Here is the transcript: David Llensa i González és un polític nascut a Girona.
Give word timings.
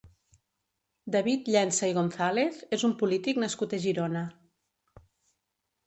David 1.15 1.51
Llensa 1.57 1.91
i 1.93 1.95
González 1.99 2.59
és 2.79 2.87
un 2.91 2.97
polític 3.05 3.45
nascut 3.45 3.79
a 3.79 3.83
Girona. 3.87 4.29